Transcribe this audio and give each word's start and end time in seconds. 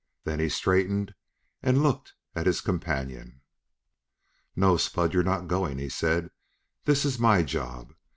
Then 0.23 0.39
he 0.39 0.49
straightened 0.49 1.13
and 1.61 1.83
looked 1.83 2.15
at 2.35 2.47
his 2.47 2.59
companion. 2.59 3.41
"No, 4.55 4.75
Spud, 4.75 5.13
you're 5.13 5.21
not 5.21 5.47
going," 5.47 5.77
he 5.77 5.89
said. 5.89 6.31
"This 6.85 7.05
is 7.05 7.19
my 7.19 7.43
job. 7.43 7.93